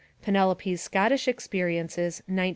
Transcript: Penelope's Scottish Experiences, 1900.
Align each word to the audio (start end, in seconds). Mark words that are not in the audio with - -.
Penelope's 0.23 0.81
Scottish 0.81 1.27
Experiences, 1.27 2.23
1900. 2.25 2.49